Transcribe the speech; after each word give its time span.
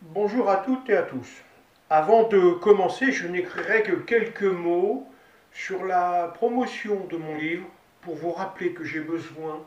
Bonjour 0.00 0.48
à 0.48 0.58
toutes 0.58 0.88
et 0.90 0.96
à 0.96 1.02
tous. 1.02 1.28
Avant 1.90 2.28
de 2.28 2.52
commencer, 2.52 3.10
je 3.10 3.26
n'écrirai 3.26 3.82
que 3.82 3.96
quelques 3.96 4.44
mots 4.44 5.04
sur 5.52 5.84
la 5.84 6.28
promotion 6.36 7.04
de 7.06 7.16
mon 7.16 7.34
livre 7.34 7.66
pour 8.02 8.14
vous 8.14 8.30
rappeler 8.30 8.72
que 8.72 8.84
j'ai 8.84 9.00
besoin 9.00 9.60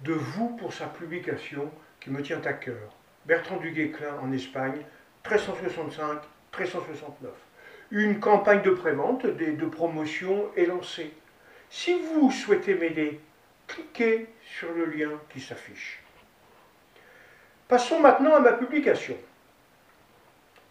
de 0.00 0.14
vous 0.14 0.56
pour 0.56 0.72
sa 0.72 0.86
publication 0.86 1.70
qui 2.00 2.08
me 2.08 2.22
tient 2.22 2.40
à 2.46 2.54
cœur. 2.54 2.96
Bertrand 3.26 3.58
du 3.58 3.72
Guesclin 3.72 4.18
en 4.22 4.32
Espagne, 4.32 4.80
1365-1369. 5.26 6.22
Une 7.90 8.20
campagne 8.20 8.62
de 8.62 8.70
prévente, 8.70 9.26
de 9.26 9.66
promotion 9.66 10.48
est 10.56 10.64
lancée. 10.64 11.12
Si 11.68 12.00
vous 12.00 12.30
souhaitez 12.30 12.76
m'aider, 12.76 13.20
cliquez 13.66 14.26
sur 14.42 14.72
le 14.72 14.86
lien 14.86 15.10
qui 15.28 15.40
s'affiche. 15.40 16.02
Passons 17.68 18.00
maintenant 18.00 18.36
à 18.36 18.40
ma 18.40 18.54
publication. 18.54 19.18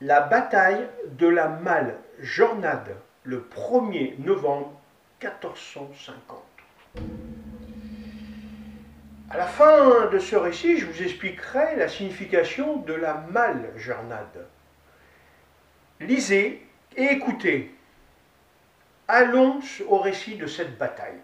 La 0.05 0.19
bataille 0.19 0.85
de 1.11 1.27
la 1.27 1.47
Malle 1.47 1.95
Jornade, 2.19 2.97
le 3.23 3.39
1er 3.39 4.15
novembre 4.19 4.73
1450. 5.21 6.43
À 9.29 9.37
la 9.37 9.47
fin 9.47 10.07
de 10.07 10.19
ce 10.19 10.35
récit, 10.35 10.77
je 10.77 10.87
vous 10.87 11.01
expliquerai 11.01 11.77
la 11.77 11.87
signification 11.87 12.81
de 12.81 12.93
la 12.93 13.13
Malle 13.31 13.71
Jornade. 13.77 14.45
Lisez 16.01 16.67
et 16.97 17.03
écoutez. 17.05 17.73
Allons 19.07 19.61
au 19.87 19.99
récit 19.99 20.35
de 20.35 20.47
cette 20.47 20.77
bataille. 20.77 21.21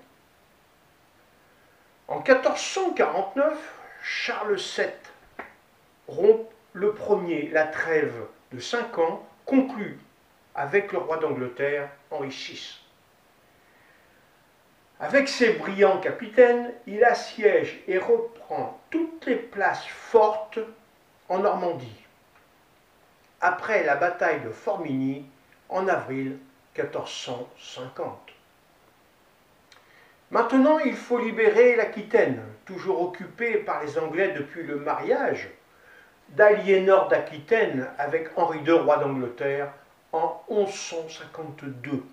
En 2.07 2.21
1449, 2.21 3.57
Charles 4.01 4.55
VII 4.55 4.85
rompt 6.07 6.47
le 6.71 6.93
premier 6.93 7.49
la 7.49 7.65
trêve 7.65 8.15
de 8.51 8.59
cinq 8.59 8.97
ans 8.97 9.25
conclue 9.45 9.99
avec 10.55 10.91
le 10.91 10.99
roi 10.99 11.17
d'Angleterre, 11.17 11.89
Henri 12.11 12.29
VI. 12.29 12.79
Avec 14.99 15.29
ses 15.29 15.53
brillants 15.53 15.99
capitaines, 15.99 16.73
il 16.85 17.03
assiège 17.03 17.81
et 17.87 17.97
reprend 17.97 18.81
toutes 18.89 19.25
les 19.25 19.37
places 19.37 19.85
fortes 19.87 20.59
en 21.29 21.39
Normandie. 21.39 22.05
Après 23.39 23.83
la 23.85 23.95
bataille 23.95 24.41
de 24.41 24.49
Formigny 24.49 25.25
en 25.69 25.87
avril 25.87 26.37
1450. 26.77 28.33
Maintenant, 30.31 30.79
il 30.79 30.95
faut 30.95 31.17
libérer 31.17 31.75
l'Aquitaine, 31.75 32.43
toujours 32.65 33.01
occupée 33.01 33.57
par 33.57 33.83
les 33.83 33.97
Anglais 33.97 34.33
depuis 34.37 34.63
le 34.63 34.75
mariage 34.75 35.49
d'Aliénor 36.35 37.07
d'Aquitaine 37.07 37.87
avec 37.97 38.29
Henri 38.35 38.59
II, 38.59 38.71
roi 38.71 38.97
d'Angleterre, 38.97 39.71
en 40.11 40.41
1152. 40.49 42.03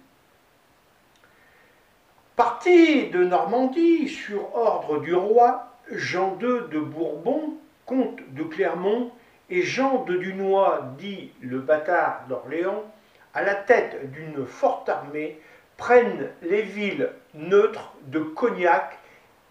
Parti 2.34 3.08
de 3.08 3.24
Normandie 3.24 4.08
sur 4.08 4.54
ordre 4.54 4.98
du 5.00 5.14
roi, 5.14 5.72
Jean 5.90 6.36
II 6.40 6.68
de 6.70 6.80
Bourbon, 6.80 7.54
comte 7.86 8.20
de 8.34 8.42
Clermont, 8.42 9.10
et 9.48 9.62
Jean 9.62 10.04
de 10.04 10.16
Dunois, 10.16 10.92
dit 10.98 11.32
le 11.40 11.60
bâtard 11.60 12.24
d'Orléans, 12.28 12.84
à 13.32 13.42
la 13.42 13.54
tête 13.54 14.10
d'une 14.10 14.44
forte 14.46 14.88
armée, 14.88 15.40
prennent 15.76 16.30
les 16.42 16.62
villes 16.62 17.10
neutres 17.34 17.92
de 18.06 18.18
Cognac 18.18 18.98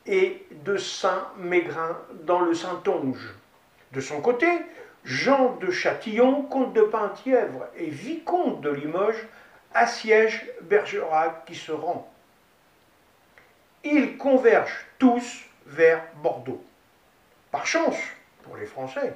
et 0.05 0.45
de 0.63 0.77
Saint-Mégrin 0.77 1.97
dans 2.23 2.39
le 2.39 2.53
Saintonge. 2.53 3.35
De 3.95 4.01
son 4.01 4.19
côté, 4.19 4.47
Jean 5.05 5.55
de 5.55 5.71
Châtillon, 5.71 6.43
comte 6.43 6.73
de 6.73 6.81
Penthièvre 6.81 7.67
et 7.77 7.85
vicomte 7.85 8.59
de 8.59 8.69
Limoges, 8.69 9.25
assiègent 9.73 10.45
Bergerac 10.63 11.45
qui 11.45 11.55
se 11.55 11.71
rend. 11.71 12.11
Ils 13.85 14.17
convergent 14.17 14.85
tous 14.99 15.45
vers 15.65 16.01
Bordeaux. 16.21 16.61
Par 17.51 17.65
chance, 17.65 17.97
pour 18.43 18.57
les 18.57 18.65
Français, 18.65 19.13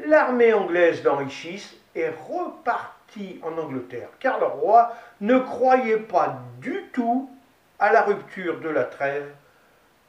l'armée 0.00 0.52
anglaise 0.52 1.04
d'Henri 1.04 1.26
VI 1.26 1.80
est 1.94 2.12
repartie 2.28 3.38
en 3.44 3.56
Angleterre, 3.56 4.08
car 4.18 4.40
le 4.40 4.46
roi 4.46 4.96
ne 5.20 5.38
croyait 5.38 5.98
pas 5.98 6.40
du 6.58 6.88
tout 6.92 7.30
à 7.78 7.92
la 7.92 8.02
rupture 8.02 8.58
de 8.58 8.68
la 8.68 8.82
trêve 8.82 9.30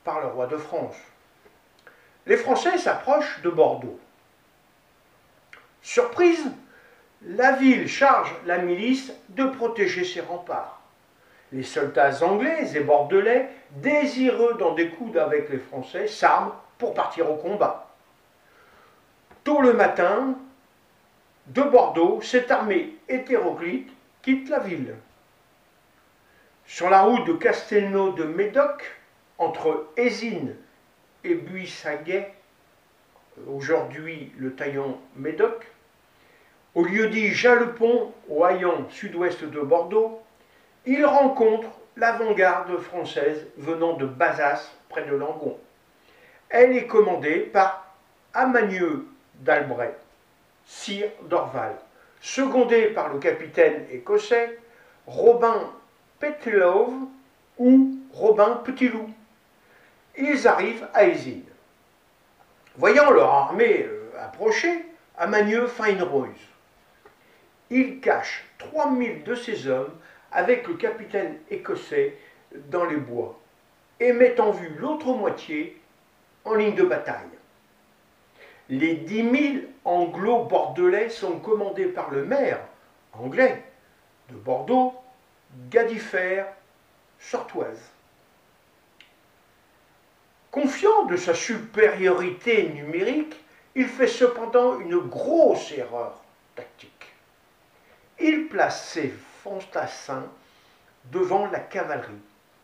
par 0.04 0.20
le 0.20 0.28
roi 0.28 0.48
de 0.48 0.58
France. 0.58 0.98
Les 2.26 2.38
Français 2.38 2.78
s'approchent 2.78 3.42
de 3.42 3.50
Bordeaux. 3.50 4.00
Surprise, 5.82 6.46
la 7.26 7.54
ville 7.54 7.88
charge 7.88 8.34
la 8.46 8.58
milice 8.58 9.12
de 9.30 9.46
protéger 9.46 10.04
ses 10.06 10.22
remparts. 10.22 10.82
Les 11.52 11.64
soldats 11.64 12.24
anglais 12.24 12.76
et 12.76 12.80
bordelais, 12.80 13.50
désireux 13.72 14.56
d'en 14.56 14.74
découdre 14.74 15.22
avec 15.22 15.50
les 15.50 15.60
Français, 15.60 16.08
s'arment 16.08 16.54
pour 16.78 16.94
partir 16.94 17.30
au 17.30 17.36
combat. 17.36 17.90
Tôt 19.44 19.62
le 19.62 19.74
matin, 19.74 20.36
de 21.48 21.62
Bordeaux, 21.62 22.22
cette 22.22 22.50
armée 22.50 22.96
hétéroclite 23.10 23.90
quitte 24.22 24.50
la 24.50 24.60
ville. 24.60 24.96
Sur 26.66 26.90
la 26.90 27.02
route 27.02 27.28
de 27.28 27.34
Castelnau 27.34 28.14
de 28.14 28.24
Médoc, 28.24 28.84
entre 29.38 29.88
Ésine 29.98 30.56
et 31.24 31.36
Buissaguet, 31.36 32.34
aujourd'hui 33.48 34.32
le 34.38 34.54
taillon 34.54 34.98
Médoc, 35.16 35.66
au 36.76 36.84
lieu 36.84 37.08
dit 37.08 37.30
Jalepont, 37.30 38.12
au 38.30 38.44
haillon 38.44 38.90
sud-ouest 38.90 39.44
de 39.44 39.62
Bordeaux, 39.62 40.22
il 40.86 41.06
rencontre 41.06 41.68
l'avant-garde 41.96 42.78
française 42.80 43.46
venant 43.58 43.94
de 43.94 44.06
Bazas, 44.06 44.72
près 44.90 45.06
de 45.06 45.16
Langon. 45.16 45.58
Elle 46.50 46.76
est 46.76 46.88
commandée 46.88 47.40
par 47.40 47.96
Amanieu 48.34 49.08
d'Albret, 49.36 49.96
sire 50.66 51.10
d'Orval, 51.30 51.76
secondé 52.22 52.88
par 52.88 53.14
le 53.14 53.20
capitaine 53.20 53.86
écossais 53.92 54.58
Robin 55.06 55.72
Petlove 56.20 56.94
ou 57.58 57.98
Robin 58.14 58.62
Petiloup. 58.64 59.10
Ils 60.18 60.48
arrivent 60.48 60.88
à 60.94 61.06
Ésine. 61.06 61.44
Voyant 62.78 63.12
leur 63.12 63.30
armée 63.32 63.84
euh, 63.84 64.12
approcher, 64.20 64.86
Amanieu 65.18 65.68
fait 65.68 65.94
une 65.94 66.04
ruse. 66.04 66.32
Il 67.70 68.00
cache 68.00 68.44
3000 68.58 69.24
de 69.24 69.36
ses 69.36 69.68
hommes 69.68 69.94
avec 70.32 70.68
le 70.68 70.76
capitaine 70.76 71.38
écossais 71.50 72.18
dans 72.70 72.86
les 72.86 72.98
bois 72.98 73.40
et 74.00 74.14
met 74.14 74.40
en 74.40 74.52
vue 74.52 74.76
l'autre 74.80 75.14
moitié 75.14 75.82
en 76.46 76.56
ligne 76.56 76.76
de 76.76 76.84
bataille. 76.84 77.18
Les 78.70 78.96
10 78.96 79.32
000 79.32 79.66
anglo-bordelais 79.86 81.10
sont 81.10 81.40
commandés 81.40 81.88
par 81.88 82.12
le 82.12 82.24
maire 82.24 82.60
anglais 83.14 83.64
de 84.30 84.36
Bordeaux, 84.36 84.94
Gadifère, 85.70 86.48
Sortoise. 87.20 87.93
Confiant 90.54 91.06
de 91.06 91.18
sa 91.18 91.34
supériorité 91.34 92.70
numérique, 92.70 93.36
il 93.74 93.88
fait 93.88 94.06
cependant 94.06 94.80
une 94.80 95.00
grosse 95.00 95.72
erreur 95.72 96.22
tactique. 96.56 97.08
Il 98.20 98.50
place 98.50 98.90
ses 98.90 99.12
fantassins 99.44 100.28
devant 101.06 101.48
la 101.48 101.60
cavalerie. 101.60 102.22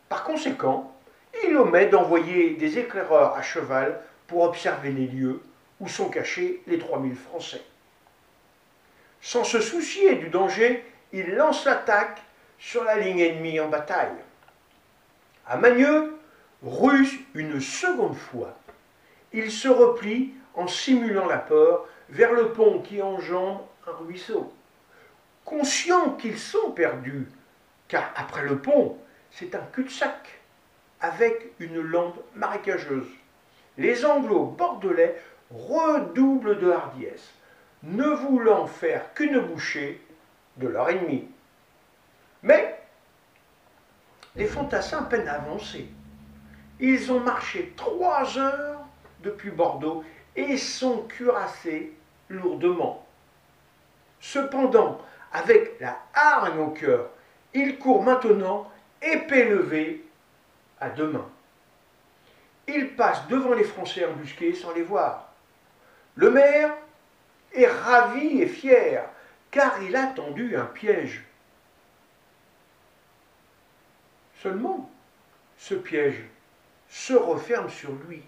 Par 0.07 0.23
conséquent, 0.23 0.95
il 1.44 1.57
omet 1.57 1.88
d'envoyer 1.88 2.51
des 2.51 2.78
éclaireurs 2.78 3.35
à 3.35 3.41
cheval 3.41 3.99
pour 4.28 4.44
observer 4.44 4.91
les 4.91 5.07
lieux 5.07 5.41
où 5.79 5.88
sont 5.88 6.09
cachés 6.09 6.61
les 6.67 6.78
3000 6.78 7.16
Français. 7.16 7.63
Sans 9.19 9.43
se 9.43 9.61
soucier 9.61 10.14
du 10.17 10.29
danger, 10.29 10.85
il 11.11 11.34
lance 11.34 11.66
l'attaque 11.66 12.22
sur 12.59 12.84
la 12.84 12.97
ligne 12.99 13.22
ennemie 13.22 13.59
en 13.59 13.67
bataille. 13.67 14.14
À 15.47 15.58
Magneux, 15.58 16.18
ruse 16.64 17.14
une 17.34 17.59
seconde 17.59 18.16
fois. 18.16 18.58
Il 19.32 19.52
se 19.52 19.67
replie 19.67 20.34
en 20.56 20.67
simulant 20.67 21.28
la 21.28 21.38
peur 21.38 21.88
vers 22.09 22.34
le 22.34 22.50
pont 22.52 22.82
qui 22.82 23.02
enjambe 23.02 23.61
un 23.88 23.91
ruisseau. 23.91 24.52
Conscients 25.46 26.11
qu'ils 26.11 26.38
sont 26.38 26.72
perdus, 26.72 27.28
car 27.88 28.11
après 28.16 28.44
le 28.44 28.59
pont, 28.59 28.97
c'est 29.32 29.56
un 29.56 29.64
cul-de-sac 29.72 30.40
avec 31.02 31.53
une 31.59 31.79
lande 31.79 32.16
marécageuse. 32.35 33.08
Les 33.78 34.05
Anglo-Bordelais 34.05 35.22
redoublent 35.52 36.59
de 36.59 36.70
hardiesse, 36.70 37.34
ne 37.84 38.03
voulant 38.03 38.67
faire 38.67 39.14
qu'une 39.14 39.40
bouchée 39.40 40.02
de 40.58 40.67
leur 40.67 40.90
ennemi. 40.90 41.29
Mais 42.44 42.79
les 44.35 44.46
fantassins 44.46 45.03
peinent 45.03 45.28
à 45.28 45.35
avancer. 45.35 45.88
Ils 46.79 47.11
ont 47.11 47.20
marché 47.20 47.73
trois 47.76 48.37
heures 48.37 48.85
depuis 49.22 49.52
Bordeaux 49.52 50.03
et 50.35 50.58
sont 50.58 51.03
cuirassés 51.03 51.93
lourdement. 52.29 53.05
Cependant, 54.22 55.02
avec 55.34 55.79
la 55.79 55.99
hargne 56.14 56.59
au 56.59 56.70
cœur, 56.70 57.09
il 57.53 57.78
court 57.78 58.03
maintenant, 58.03 58.72
épée 59.02 59.46
levée, 59.46 60.05
à 60.79 60.90
deux 60.90 61.08
mains. 61.08 61.29
Il 62.67 62.96
passe 62.96 63.28
devant 63.28 63.53
les 63.53 63.64
Français 63.64 64.05
embusqués 64.05 64.53
sans 64.53 64.73
les 64.73 64.84
voir. 64.84 65.34
Le 66.16 66.29
maire 66.29 66.72
est 67.53 67.67
ravi 67.67 68.41
et 68.41 68.47
fier, 68.47 69.03
car 69.52 69.81
il 69.81 69.96
a 69.96 70.08
tendu 70.08 70.55
un 70.55 70.66
piège. 70.66 71.26
Seulement, 74.41 74.90
ce 75.58 75.73
piège 75.76 76.23
se 76.90 77.14
referme 77.14 77.70
sur 77.70 77.91
lui. 78.08 78.24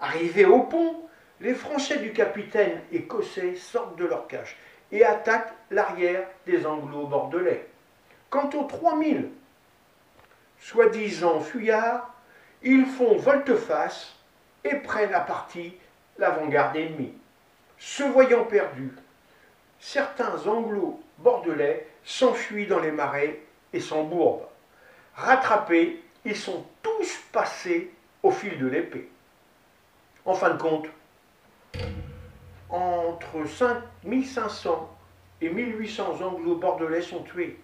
Arrivé 0.00 0.44
au 0.44 0.60
pont, 0.60 1.02
les 1.40 1.54
Français 1.54 1.98
du 1.98 2.12
capitaine 2.12 2.80
écossais 2.92 3.54
sortent 3.54 3.96
de 3.96 4.04
leur 4.04 4.26
cache 4.26 4.56
et 4.90 5.04
attaquent 5.04 5.52
l'arrière 5.70 6.26
des 6.46 6.66
Anglo-Bordelais. 6.66 7.66
Quant 8.30 8.50
aux 8.54 8.64
3000 8.64 9.28
soi-disant 10.60 11.40
fuyards, 11.40 12.14
ils 12.62 12.86
font 12.86 13.16
volte-face 13.16 14.14
et 14.64 14.76
prennent 14.76 15.14
à 15.14 15.20
partie 15.20 15.76
l'avant-garde 16.18 16.76
ennemie. 16.76 17.14
Se 17.78 18.04
voyant 18.04 18.44
perdus, 18.44 18.92
certains 19.80 20.46
Anglo-Bordelais 20.46 21.88
s'enfuient 22.04 22.66
dans 22.66 22.78
les 22.78 22.92
marais 22.92 23.40
et 23.72 23.80
s'embourbent. 23.80 24.48
Rattrapés, 25.16 26.00
ils 26.24 26.36
sont 26.36 26.64
tous 26.82 27.18
passés 27.32 27.90
au 28.22 28.30
fil 28.30 28.58
de 28.58 28.66
l'épée. 28.66 29.08
En 30.24 30.34
fin 30.34 30.50
de 30.50 30.60
compte, 30.60 30.86
entre 32.70 33.44
1500 34.04 34.98
et 35.40 35.48
1800 35.50 36.22
anglo-bordelais 36.22 37.02
sont 37.02 37.22
tués 37.22 37.58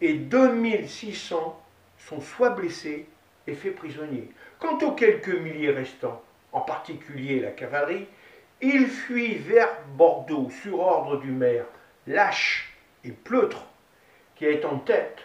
et 0.00 0.14
2600 0.14 1.60
sont 1.98 2.20
soit 2.20 2.50
blessés 2.50 3.08
et 3.46 3.54
faits 3.54 3.76
prisonniers. 3.76 4.30
Quant 4.58 4.78
aux 4.78 4.92
quelques 4.92 5.28
milliers 5.28 5.70
restants, 5.70 6.22
en 6.52 6.60
particulier 6.60 7.40
la 7.40 7.50
cavalerie, 7.50 8.06
ils 8.60 8.86
fuient 8.86 9.36
vers 9.36 9.68
Bordeaux 9.96 10.50
sur 10.62 10.80
ordre 10.80 11.18
du 11.18 11.30
maire 11.30 11.66
lâche 12.06 12.76
et 13.04 13.10
pleutre 13.10 13.64
qui 14.36 14.46
est 14.46 14.64
en 14.64 14.78
tête, 14.78 15.18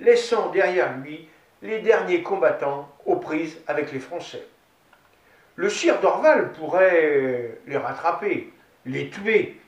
laissant 0.00 0.50
derrière 0.50 0.96
lui 0.98 1.28
les 1.64 1.80
derniers 1.80 2.22
combattants 2.22 2.94
aux 3.06 3.16
prises 3.16 3.58
avec 3.66 3.90
les 3.90 3.98
Français. 3.98 4.46
Le 5.56 5.70
sire 5.70 5.98
d'Orval 6.00 6.52
pourrait 6.52 7.58
les 7.66 7.78
rattraper, 7.78 8.52
les 8.84 9.08
tuer 9.08 9.58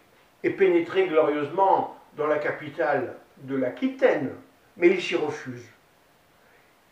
et 0.42 0.50
pénétrer 0.50 1.06
glorieusement 1.06 1.96
dans 2.18 2.26
la 2.26 2.36
capitale 2.36 3.14
de 3.38 3.56
l'Aquitaine, 3.56 4.30
mais 4.76 4.88
il 4.90 5.00
s'y 5.00 5.16
refuse. 5.16 5.64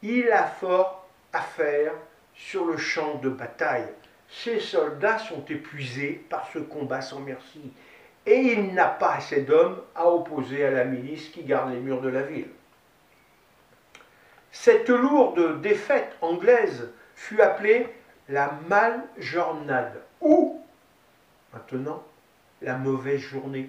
Il 0.03 0.33
a 0.33 0.45
fort 0.45 1.07
à 1.35 1.41
faire 1.41 1.93
sur 2.35 2.65
le 2.65 2.79
champ 2.79 3.17
de 3.17 3.29
bataille. 3.29 3.89
Ses 4.31 4.59
soldats 4.59 5.19
sont 5.19 5.45
épuisés 5.51 6.25
par 6.31 6.49
ce 6.51 6.61
combat 6.61 7.03
sans 7.03 7.21
merci, 7.21 7.73
et 8.25 8.37
il 8.37 8.73
n'a 8.73 8.87
pas 8.87 9.17
assez 9.17 9.43
d'hommes 9.43 9.83
à 9.95 10.09
opposer 10.09 10.65
à 10.65 10.71
la 10.71 10.85
milice 10.85 11.29
qui 11.29 11.43
garde 11.43 11.73
les 11.73 11.81
murs 11.81 12.01
de 12.01 12.09
la 12.09 12.23
ville. 12.23 12.49
Cette 14.55 14.89
lourde 14.89 15.61
défaite 15.61 16.17
anglaise 16.23 16.89
fut 17.17 17.43
appelée 17.43 17.89
la 18.29 18.53
mal-jornade 18.69 20.01
ou, 20.21 20.63
maintenant, 21.53 22.03
la 22.63 22.77
mauvaise 22.77 23.21
journée. 23.21 23.69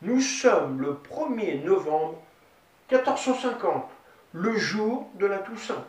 Nous 0.00 0.20
sommes 0.20 0.80
le 0.80 0.92
1er 0.92 1.64
novembre 1.64 2.22
1450, 2.90 3.90
le 4.34 4.56
jour 4.56 5.10
de 5.14 5.26
la 5.26 5.38
Toussaint. 5.38 5.84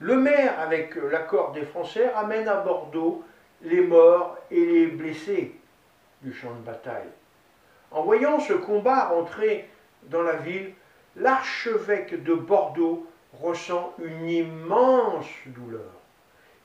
Le 0.00 0.16
maire, 0.16 0.58
avec 0.58 0.96
l'accord 0.96 1.52
des 1.52 1.64
Français, 1.64 2.08
ramène 2.08 2.48
à 2.48 2.56
Bordeaux 2.56 3.24
les 3.62 3.80
morts 3.80 4.36
et 4.50 4.66
les 4.66 4.86
blessés 4.88 5.54
du 6.20 6.34
champ 6.34 6.52
de 6.52 6.66
bataille. 6.66 7.08
En 7.92 8.02
voyant 8.02 8.40
ce 8.40 8.54
combat 8.54 9.06
rentrer 9.06 9.70
dans 10.02 10.22
la 10.22 10.34
ville, 10.34 10.74
l'archevêque 11.16 12.22
de 12.22 12.34
Bordeaux 12.34 13.06
ressent 13.40 13.92
une 13.98 14.28
immense 14.28 15.26
douleur 15.46 15.90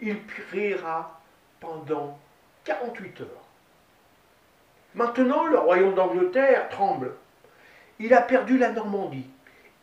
il 0.02 0.22
priera 0.24 1.20
pendant 1.60 2.18
48 2.64 3.22
heures. 3.22 3.28
Maintenant, 4.96 5.46
le 5.48 5.60
royaume 5.60 5.94
d'Angleterre 5.94 6.70
tremble. 6.70 7.14
Il 8.00 8.14
a 8.14 8.22
perdu 8.22 8.58
la 8.58 8.72
Normandie 8.72 9.28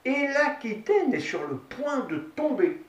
et 0.04 0.28
l'Aquitaine 0.28 1.12
est 1.14 1.20
sur 1.20 1.46
le 1.46 1.56
point 1.56 2.00
de 2.00 2.18
tomber. 2.18 2.82